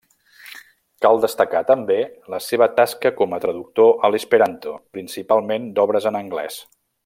[1.05, 1.97] Cal destacar, també,
[2.35, 6.59] la seva tasca com a traductor a l'esperanto, principalment d'obres en anglès.